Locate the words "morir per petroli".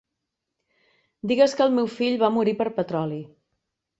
2.39-3.23